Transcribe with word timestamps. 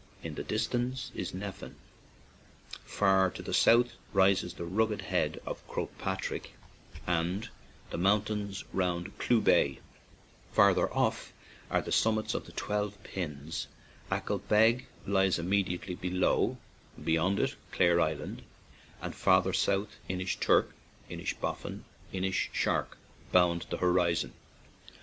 In 0.23 0.33
the 0.33 0.43
distance 0.43 1.11
is 1.13 1.31
Nephin; 1.31 1.75
far 2.85 3.29
to 3.29 3.43
the 3.43 3.53
south 3.53 3.91
rises 4.13 4.55
the 4.55 4.65
rugged 4.65 5.01
head 5.03 5.39
of 5.45 5.61
Croagh 5.67 5.95
Patrick 5.99 6.53
and 7.05 7.49
the 7.91 7.99
moun 7.99 8.23
tains 8.23 8.63
round 8.73 9.15
Clew 9.19 9.39
Bay; 9.41 9.79
farther 10.53 10.91
off 10.91 11.33
are 11.69 11.83
the 11.83 11.91
summits 11.91 12.33
of 12.33 12.47
the 12.47 12.51
Twelve 12.53 12.97
Pins; 13.03 13.67
Achill 14.09 14.39
Beg 14.39 14.87
lies 15.05 15.37
immediately 15.37 15.93
below; 15.93 16.57
beyond 17.03 17.39
it, 17.39 17.55
Clare 17.71 18.01
Island, 18.01 18.41
and 19.03 19.13
farther 19.13 19.53
south 19.53 19.97
Inish 20.09 20.39
turk, 20.39 20.73
Inishbofin, 21.11 21.81
and 22.11 22.25
Inishshark 22.25 22.97
bound 23.31 23.67
88 23.67 23.67
ACHILL 23.67 23.67
ISLAND 23.67 23.69
the 23.69 23.77
horizon. 23.77 24.33